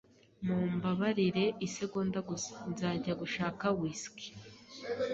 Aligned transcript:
Mumbabarire 0.45 1.45
isegonda 1.67 2.19
gusa. 2.29 2.53
Nzajya 2.71 3.13
gushaka 3.21 3.65
whisky 3.79 4.27